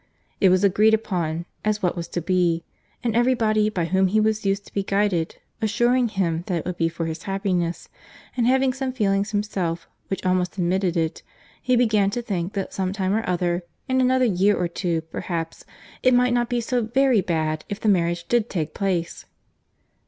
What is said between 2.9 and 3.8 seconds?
and every body